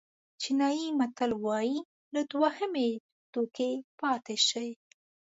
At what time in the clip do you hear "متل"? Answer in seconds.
0.99-1.31